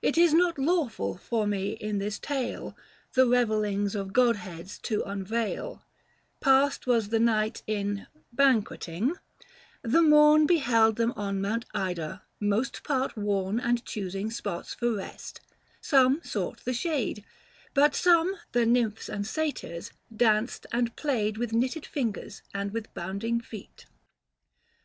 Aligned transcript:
385 0.00 0.06
It 0.10 0.26
is 0.26 0.34
not 0.34 0.58
lawful 0.58 1.16
for 1.16 1.46
me 1.46 1.70
in 1.74 1.98
this 1.98 2.18
tale 2.18 2.76
The 3.12 3.28
re 3.28 3.44
veilings 3.44 3.94
of 3.94 4.12
godheads 4.12 4.76
to 4.78 5.04
unveil: 5.04 5.84
Passed 6.40 6.88
was 6.88 7.10
the 7.10 7.20
night 7.20 7.62
in 7.68 8.08
banquetting, 8.32 9.12
the 9.82 10.02
morn 10.02 10.46
Beheld 10.46 10.96
them 10.96 11.12
on 11.12 11.40
Mount 11.40 11.64
Ida 11.72 12.24
most 12.40 12.82
part 12.82 13.16
worn 13.16 13.60
And 13.60 13.84
choosing 13.84 14.32
spots 14.32 14.74
for 14.74 14.92
rest; 14.94 15.40
some 15.80 16.20
sought 16.24 16.64
the 16.64 16.74
shade; 16.74 17.24
390 17.72 17.72
But 17.74 17.94
some, 17.94 18.34
the 18.50 18.66
nymphs 18.66 19.08
and 19.08 19.24
satyrs, 19.24 19.92
danced 20.12 20.66
and 20.72 20.96
played 20.96 21.36
With 21.36 21.52
knitted 21.52 21.86
fingers 21.86 22.42
and 22.52 22.72
with 22.72 22.92
bounding 22.94 23.40
feet. 23.40 23.86